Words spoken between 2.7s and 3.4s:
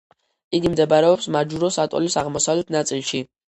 ნაწილში.